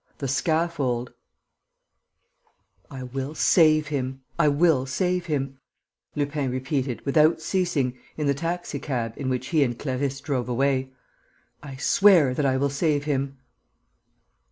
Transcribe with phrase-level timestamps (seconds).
[0.17, 1.13] THE SCAFFOLD
[2.89, 5.59] "I will save him, I will save him,"
[6.15, 10.89] Lupin repeated, without ceasing, in the taxicab in which he and Clarisse drove away.
[11.61, 13.37] "I swear that I will save him."